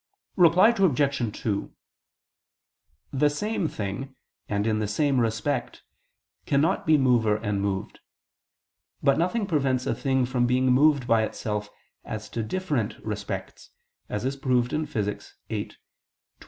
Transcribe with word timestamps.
Reply 0.35 0.69
Obj. 0.75 1.37
2: 1.43 1.71
The 3.13 3.29
same 3.29 3.67
thing, 3.67 4.15
and 4.49 4.65
in 4.65 4.79
the 4.79 4.87
same 4.87 5.21
respect, 5.21 5.83
cannot 6.47 6.87
be 6.87 6.97
mover 6.97 7.35
and 7.35 7.61
moved; 7.61 7.99
but 9.03 9.19
nothing 9.19 9.45
prevents 9.45 9.85
a 9.85 9.93
thing 9.93 10.25
from 10.25 10.47
being 10.47 10.71
moved 10.71 11.05
by 11.05 11.21
itself 11.21 11.69
as 12.03 12.29
to 12.29 12.41
different 12.41 12.97
respects, 13.05 13.69
as 14.09 14.25
is 14.25 14.35
proved 14.35 14.73
in 14.73 14.87
Physics 14.87 15.35
viii, 15.49 15.65
text. 15.65 15.77